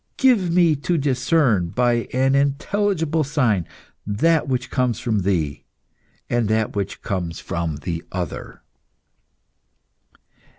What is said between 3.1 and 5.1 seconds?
sign, that which comes